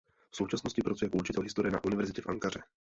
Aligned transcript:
V 0.31 0.35
současnosti 0.35 0.81
pracuje 0.81 1.07
jako 1.07 1.17
učitel 1.17 1.43
historie 1.43 1.71
na 1.71 1.83
univerzitě 1.83 2.21
v 2.21 2.27
Ankaře. 2.29 2.59